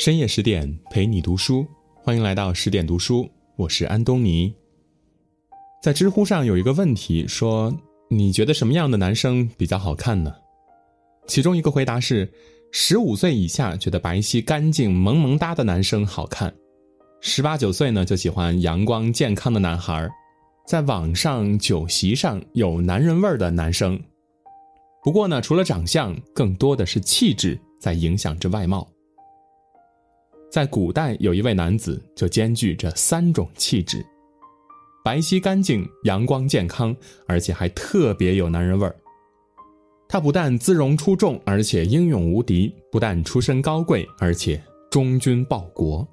[0.00, 1.66] 深夜十点陪你读书，
[2.02, 4.50] 欢迎来到十点读书，我是安东尼。
[5.82, 7.70] 在知乎上有一个问题说
[8.08, 10.34] ：“你觉得什么样的男生比较好看呢？”
[11.28, 12.26] 其中一个回答是：
[12.72, 16.50] 十五岁以下觉得白皙干净萌萌哒的男生好看，
[17.20, 20.08] 十八九岁呢就喜欢阳光健康的男孩，
[20.66, 24.02] 在网上酒席上有男人味儿的男生。
[25.02, 28.90] 不过呢，除了长相，更多的是气质在影响着外貌。
[30.50, 34.04] 在古代，有一位男子就兼具这三种气质：
[35.04, 36.94] 白皙干净、阳光健康，
[37.28, 38.94] 而且还特别有男人味儿。
[40.08, 46.06] 他不但姿容出众，而且英勇无敌；不但出身高贵，而且忠君报国。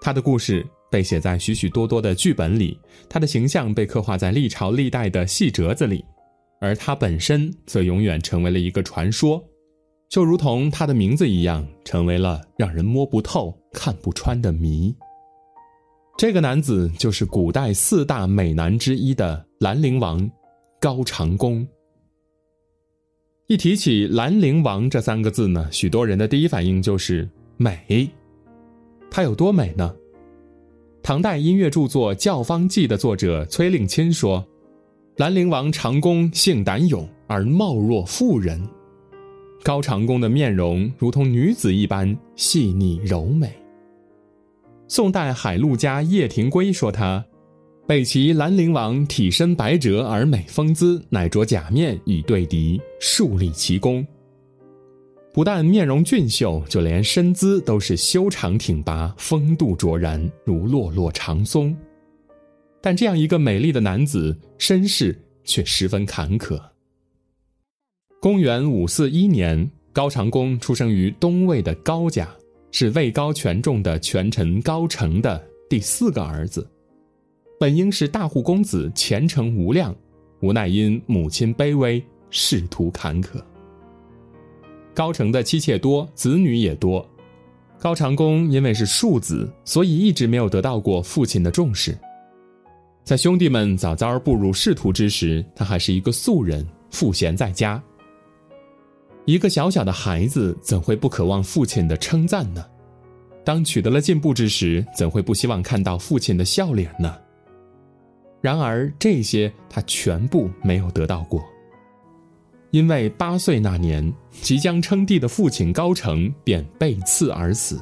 [0.00, 6.02] 他的故事被写在许许多多的剧本里，他的形象被刻画在历朝历代的戏折子里，
[6.58, 9.44] 而他本身则永远成为了一个传说。
[10.12, 14.94] 就如同他的名字一样，成为了让人摸不透、看不穿的谜。
[16.18, 20.30] 这个男子就是古代四大美男之一的兰陵王
[20.78, 21.66] 高长恭。
[23.46, 27.26] 一提起兰陵王这三个字呢，许多人的第一反应就是
[27.56, 28.06] 美。
[29.10, 29.96] 他有多美呢？
[31.02, 34.46] 唐代音乐著作《教坊记》的作者崔令钦说
[35.16, 38.62] ：“兰陵王长恭性胆勇，而貌若妇人。”
[39.62, 43.52] 高长恭的面容如同女子一般细腻柔美。
[44.88, 47.24] 宋代海陆家叶廷圭说他
[47.86, 54.06] ：“北齐兰陵王体身白折而美风姿，乃着假面以对敌，树立奇功。
[55.32, 61.74] 不但面容俊秀，就连身姿都是修长挺拔，风度卓然，如落落长松。
[62.82, 66.60] 但这样一个美丽的男子，身世却十分坎坷。”
[68.22, 72.28] 公元五四一年，高长恭出生于东魏的高家，
[72.70, 76.64] 是位高权重的权臣高澄的第四个儿子。
[77.58, 79.92] 本应是大户公子，前程无量，
[80.40, 82.00] 无奈因母亲卑微，
[82.30, 83.42] 仕途坎坷。
[84.94, 87.04] 高澄的妻妾多，子女也多。
[87.76, 91.98] 高长恭因为是庶子，所以一直没有得到过父亲的重视。
[93.02, 97.82] 在兄弟们早早步入仕途之时，他还是一个素人，赋闲在家。
[99.24, 102.64] 一个小小的孩子怎会不渴望父亲的称赞呢？
[103.44, 107.16] 当取得了进步之时，怎会不希望看到父亲的笑脸呢？
[108.40, 111.40] 然而这些他全部没有得到过，
[112.72, 117.80] 因为八岁那年，即将称帝的父亲高澄便被刺而死，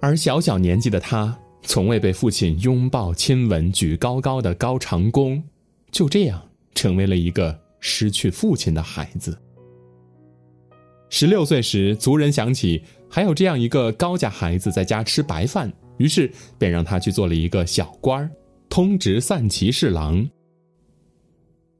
[0.00, 5.40] 而小小年纪的他，从未被父亲拥抱亲吻举高高的高长恭，
[5.92, 6.42] 就这样
[6.74, 9.38] 成为了一个失去父亲的孩子。
[11.08, 18.30] 十六岁时，族人想起还有这样一个高家孩子在家吃白饭，于是便让他去做了一个小官儿，
[18.68, 20.28] 通直散骑侍郎。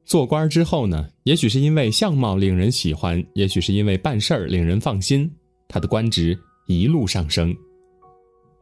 [0.05, 5.29] 做官之后呢，也许是因为相貌令人喜欢，也许是因为办事儿令人放心，
[5.67, 7.53] 他的官职一路上升。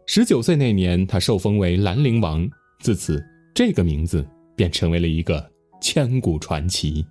[0.08, 2.50] 十九岁那年，他受封为兰陵王，
[2.80, 5.48] 自此这个名字便成为了一个
[5.80, 7.06] 千古传奇。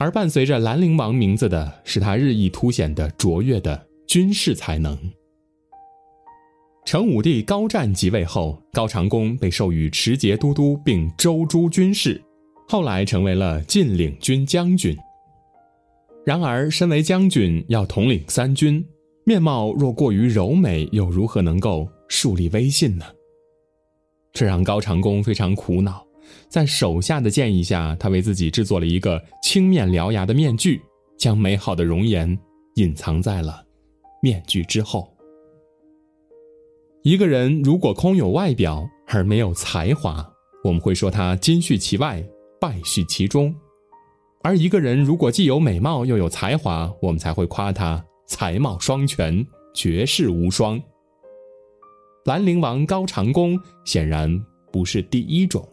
[0.00, 4.96] 而伴随着兰陵王名字的是他日益凸显的卓越的军事才能。
[6.86, 12.22] 成武帝高湛即位后，高长恭被授予持节都督并州诸军事，
[12.68, 14.96] 后来成为了晋领军将军。
[16.24, 18.82] 然而，身为将军要统领三军，
[19.24, 23.04] 面貌若过于柔美，又如何能够树立威信呢？
[24.32, 26.06] 这让高长恭非常苦恼。
[26.48, 30.80] 在手下的建议下，他为自己制作了一个青面獠牙的面具，
[31.18, 32.38] 将美好的容颜
[32.76, 33.62] 隐藏在了
[34.22, 35.08] 面具之后。
[37.02, 40.28] 一个人如果空有外表而没有才华，
[40.64, 42.22] 我们会说他金絮其外，
[42.60, 43.50] 败絮其中；
[44.42, 50.80] 而一个人如果既有美貌又有才华，我们才会夸他才貌双全，绝世无双。
[52.24, 55.66] 兰陵王高长恭显然不是第一种。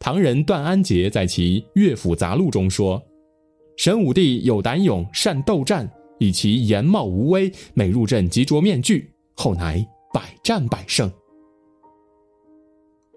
[0.00, 3.02] 唐人段安杰在其《乐府杂录》中说
[3.76, 9.84] ：“神武帝有胆勇，善斗战，以其颜貌无威，每入阵即着面具，后乃
[10.14, 11.10] 百战百胜。”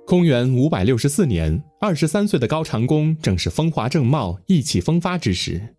[0.07, 5.75] 公元五百六十四年，二十三岁的高长恭正是风华正茂、意气风发之时，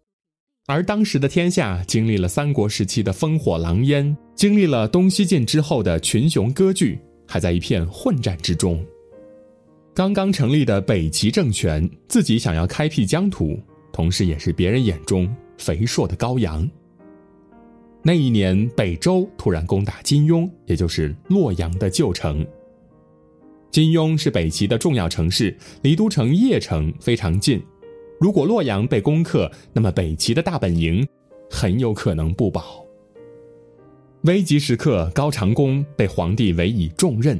[0.66, 8.82] 而当时的天下经历了三国时期的烽火狼烟，经历了东西晋之后的群雄割据，还在一片混战之中。
[9.94, 13.60] 刚刚成立的北齐政权，自己想要开辟疆土，
[13.92, 16.66] 同时也是别人眼中肥硕的羔羊。
[18.02, 22.44] 那一年，北周突然攻打金庸，也就是洛阳的旧城。
[23.70, 27.62] 金庸是北齐的重要城市，离都城邺城非常近。
[28.18, 31.06] 如果洛阳被攻克，那么北齐的大本营
[31.50, 32.82] 很有可能不保。
[34.22, 37.38] 危急时刻，高长恭被皇帝委以重任，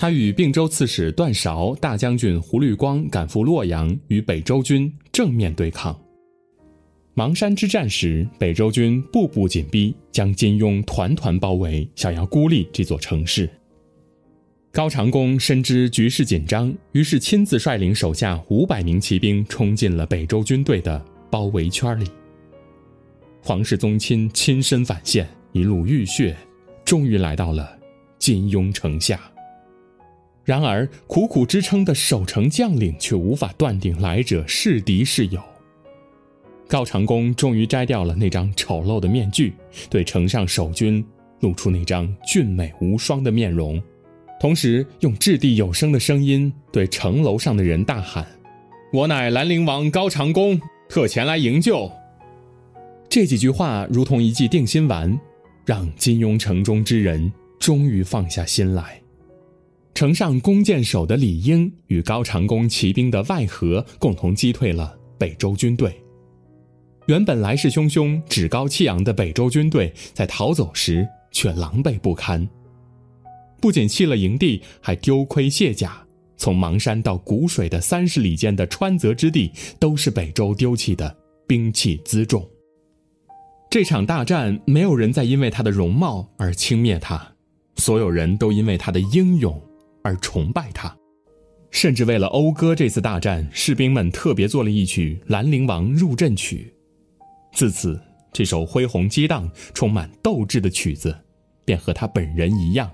[0.00, 6.00] 他与并州刺史段韶、大将军胡律光赶赴洛阳，与北周军正面对抗。
[7.16, 13.50] 邙山之战时，北周军步步紧逼，将金庸团团包围，想要孤立这座城市。
[14.70, 22.06] 高长恭深知局势紧张，于是亲自率领手下五百名骑兵冲进了北周军队的包围圈里。
[23.42, 25.28] 皇室宗亲亲身返现。
[25.50, 26.36] 一路浴血，
[26.84, 27.76] 终于来到了
[28.16, 29.18] 金庸城下。
[30.48, 35.38] 然而，苦苦支撑的守城将领却无法断定来者是敌是友。
[36.66, 39.52] 高长恭终于摘掉了那张丑陋的面具，
[39.90, 41.04] 对城上守军
[41.40, 43.78] 露出那张俊美无双的面容，
[44.40, 48.26] 同时用掷地有声的声音对城楼上的人大喊
[48.90, 50.58] ：“我乃兰陵王高长恭，
[50.88, 51.92] 特前来营救。”
[53.10, 55.14] 这几句话如同一剂定心丸。
[55.66, 58.98] 让金庸城中之人终于放下心来。
[59.98, 65.92] 城上弓箭手的李英与高长恭骑兵的外合共同击退了北周军队。
[67.06, 72.48] 原本来势汹汹、趾高气扬的北周军队，在逃走时却狼狈不堪。
[73.60, 76.00] 不仅弃了营地，还丢盔卸甲。
[76.36, 79.50] 从邙山到谷水的三十里间的川泽之地，
[79.80, 81.12] 都是北周丢弃的
[81.44, 82.48] 兵器辎重。
[83.68, 87.32] 这场大战，没有人再因为他的容貌而轻蔑他，
[87.78, 89.60] 所有人都因为他的英勇
[90.08, 90.96] 而崇拜他，
[91.70, 96.72] 甚至为了讴歌这次大战，士兵们特别做了一曲《兰陵王入阵曲》。
[97.54, 98.00] 自此，
[98.32, 101.14] 这首恢宏激荡、充满斗志的曲子，
[101.66, 102.90] 便和他本人一样，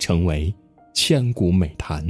[0.00, 0.52] 成为
[0.92, 2.04] 千古美谈。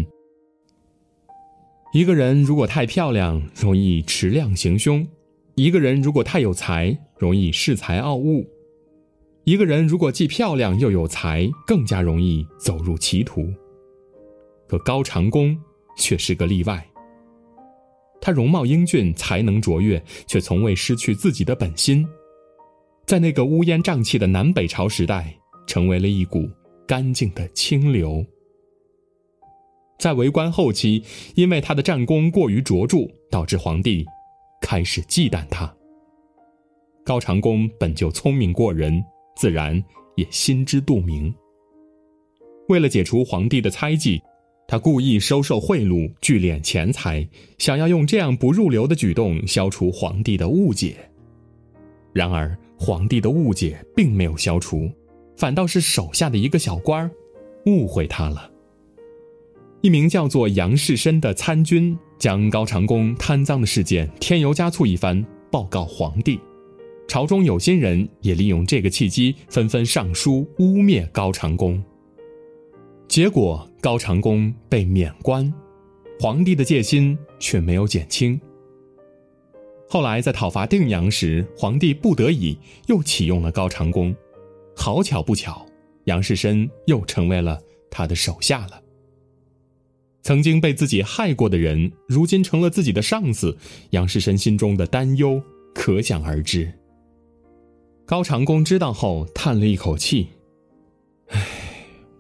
[1.93, 5.05] 一个人如果太漂亮，容易持量行凶；
[5.56, 8.47] 一个人如果太有才，容易恃才傲物，
[9.45, 13.47] 一个人如果既漂亮又有才，更加容易走入歧途。
[14.69, 15.59] 可高长恭
[15.97, 16.87] 却是个例外。
[18.20, 22.06] 他容貌英俊，才能卓越，却从未失去自己的本心，
[23.06, 25.35] 在那个乌烟瘴气的南北朝时代，
[25.67, 26.49] 成为了一股
[26.87, 28.25] 干净的清流。
[29.99, 31.03] 在为官后期，
[31.35, 34.05] 因为他的战功过于卓著，导致皇帝
[34.61, 35.73] 开始忌惮他。
[37.05, 39.03] 高长恭本就聪明过人，
[39.37, 39.82] 自然
[40.17, 41.35] 也心知肚明。
[42.69, 44.21] 为了解除皇帝的猜忌，
[44.70, 47.26] 他故意收受贿赂、聚敛钱财，
[47.56, 50.94] 想要用这样不入流的举动消除皇帝的误解。
[52.12, 54.91] 然而，皇帝的误解并没有消除，
[55.38, 57.11] 反倒是手下的一个小官儿
[57.65, 58.50] 误会他了。
[59.81, 66.38] 一名叫做杨士深的参军，将高长恭贪赃的事件添油加醋一番，报告皇帝。
[67.09, 71.82] 朝中有心人也利用这个契机，纷纷上书污蔑高长恭。
[73.06, 75.52] 结果高长恭被免官，
[76.19, 78.40] 皇帝的戒心却没有减轻。
[79.88, 82.58] 后来在讨伐定阳时，皇帝不得已
[82.88, 84.14] 又启用了高长恭。
[84.75, 85.64] 好巧不巧，
[86.04, 88.82] 杨士深又成为了他的手下了。
[90.23, 93.56] 曾经被自己害过的人，如今成了自己的上司，
[93.90, 95.40] 杨士深心中的担忧
[95.73, 96.73] 可想而知。
[98.04, 100.26] 高长恭知道后叹了一口气：“，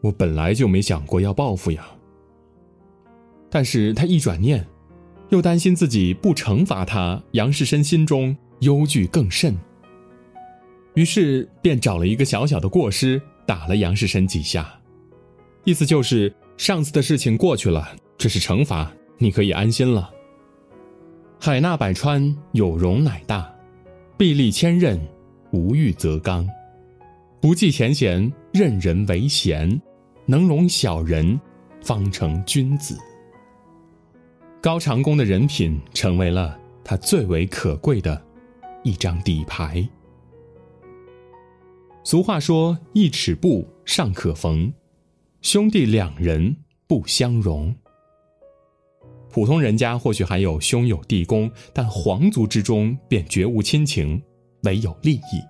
[0.00, 1.86] 我本来就没想过要报复呀。”
[3.50, 4.66] 但是他一转念，
[5.30, 9.56] 又担心自己不惩罚他，杨世深心中忧惧更甚。
[10.94, 14.78] 于是便找了一个小小的过失，打了杨世深几下，
[15.64, 20.10] 意思就是上次的事情过去了，这是惩罚，你可以安心了。
[21.40, 23.48] 海纳百川，有容乃大，
[24.16, 24.98] 壁立千仞。
[25.50, 26.46] 无欲则刚，
[27.40, 29.80] 不计前嫌，任人唯贤，
[30.30, 31.40] 能容小人，
[31.80, 32.98] 方成君子。
[34.60, 38.22] 高长恭的人品成为了他最为可贵的
[38.84, 39.88] 一张底牌。
[42.04, 44.70] 俗话说：“一尺布尚可缝，
[45.40, 46.54] 兄弟两人
[46.86, 47.74] 不相容。”
[49.32, 54.22] 普通人家或许还有兄友弟恭，但皇族之中便绝无亲情。
[54.64, 55.40] 唯有利益。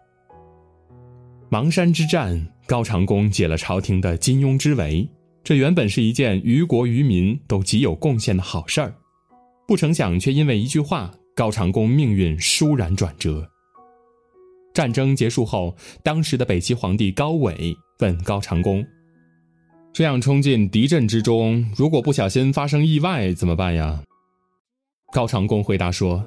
[1.50, 5.08] 邙山之战，高长恭解了朝廷的金庸之围，
[5.42, 8.94] 这原本是一件于国于民都极有贡献的好事儿，
[9.66, 13.48] 不成想却因为一句话，高长恭命运倏然转折。
[14.74, 18.84] 战争结束后，当时的北齐皇帝高纬问高长恭
[19.90, 24.02] ：“这样冲进敌阵之中，如果不小心发生意外怎么办呀？”
[25.14, 26.22] 高长恭回答说：“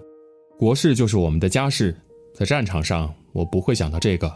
[0.58, 1.96] 国事就是我们的家事，
[2.34, 4.28] 在战场上我不会想到这个。”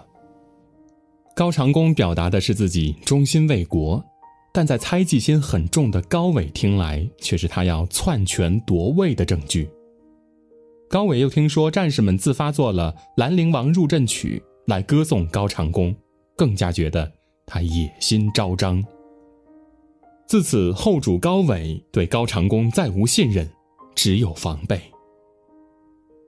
[1.36, 4.02] 高长恭表达的是自己忠心为国，
[4.54, 9.70] 但在猜忌心很重的高纬听来，却是他要篡权夺位的证据。
[10.90, 15.94] 高纬又听说战士们自发做了《兰陵王入阵曲》来歌颂高长恭，
[16.38, 17.12] 更加觉得
[17.46, 18.82] 他野心昭彰。
[20.26, 23.46] 自此，后主高纬对高长恭再无信任，
[23.94, 24.80] 只有防备。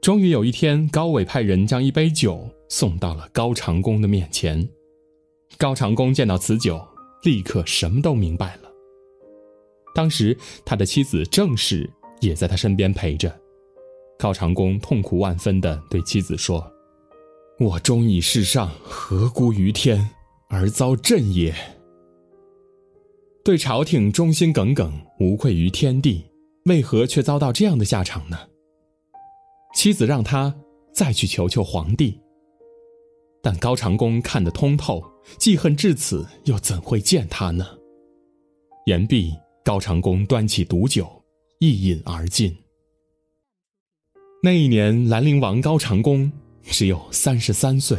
[0.02, 4.68] 终于有一天，高纬派人将一杯酒送到了高长恭的面前。
[5.56, 6.86] 高长恭见到此酒，
[7.24, 8.70] 立刻什么都明白了。
[9.96, 11.90] 当时他的妻子郑氏
[12.20, 13.34] 也在他身边陪着。
[14.20, 16.72] 高长恭痛苦万分地对妻子说
[17.60, 20.10] ：“我忠以世上，何辜于天，
[20.50, 21.56] 而遭朕也？
[23.44, 26.26] 对朝廷忠心耿耿，无愧于天地，
[26.66, 28.38] 为何却遭到这样的下场呢？”
[29.76, 30.56] 妻子让他
[30.94, 32.20] 再去求求皇帝。
[33.42, 35.04] 但高长恭看得通透，
[35.38, 37.66] 记恨至此，又怎会见他呢？
[38.86, 41.08] 言毕，高长恭端起毒酒，
[41.60, 42.56] 一饮而尽。
[44.42, 46.32] 那一年，兰陵王高长恭
[46.64, 47.98] 只有三十三岁。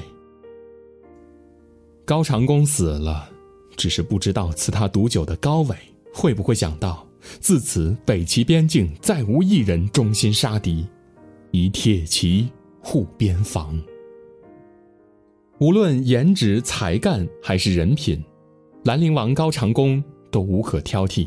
[2.04, 3.30] 高长恭死了，
[3.76, 5.76] 只是不知道赐他毒酒的高纬
[6.14, 7.06] 会不会想到，
[7.40, 10.86] 自此北齐边境再无一人忠心杀敌，
[11.50, 12.48] 以铁骑
[12.80, 13.78] 护边防。
[15.60, 18.22] 无论颜值、才干还是人品，
[18.84, 21.26] 兰陵王高长恭都无可挑剔。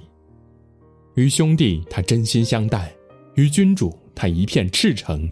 [1.15, 2.89] 于兄弟，他真心相待；
[3.35, 5.29] 于君主，他一片赤诚；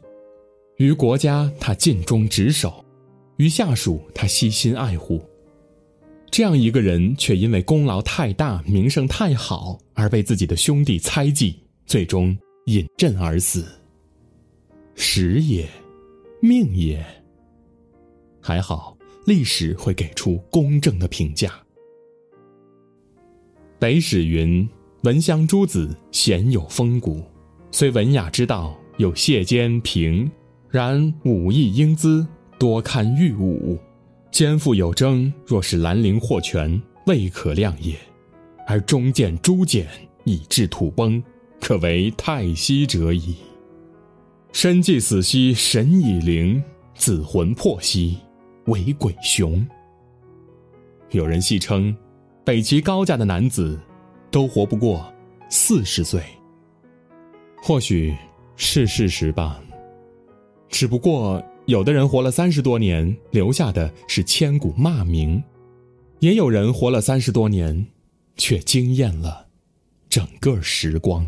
[0.76, 2.84] 于国家，他尽忠职守；
[3.38, 5.22] 于下属，他悉心爱护。
[6.30, 13.66] 这样一个人，却因为功劳太大、名声太好，而被自己的兄弟猜忌，最终饮鸩而死。
[14.94, 15.66] 时也，
[16.42, 17.02] 命也。
[18.42, 21.54] 还好，历史会给出公正的评价。
[23.78, 24.68] 北史云
[25.04, 27.24] ：“闻香诸子鲜有风骨，
[27.72, 30.30] 虽文雅之道有谢坚平，
[30.70, 32.28] 然武艺英姿
[32.58, 33.80] 多堪御武。
[34.32, 37.96] 肩负有征，若是兰陵获权，未可量也；
[38.68, 39.88] 而中见诛简，
[40.24, 41.24] 以致土崩，
[41.60, 43.36] 可为太息者矣。
[44.52, 46.62] 身既死兮神已灵，
[46.96, 48.18] 子魂魄兮。”
[48.70, 49.68] 为鬼雄。
[51.12, 51.96] 有人戏称，
[52.44, 53.80] 北齐高家的男子
[54.32, 55.12] 都活不过
[55.50, 56.24] 四十岁。
[57.62, 58.16] 或许
[58.56, 59.62] 是事实吧。
[60.70, 65.42] 只不过，有的人活了三十多年，留下的是千古骂名；
[66.20, 67.88] 也有人活了三十多年，
[68.38, 69.48] 却惊艳了
[70.08, 71.28] 整个时光。